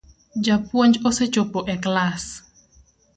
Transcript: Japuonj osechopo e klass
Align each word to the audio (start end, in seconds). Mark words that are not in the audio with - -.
Japuonj 0.45 0.95
osechopo 1.09 1.59
e 1.73 1.77
klass 1.83 2.25